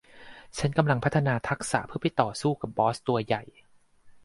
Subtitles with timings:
[0.57, 2.05] ฉันกำลังพัฒนาทักษะเพื่อไป
[2.41, 3.43] สู้กับบอสตัวใหญ่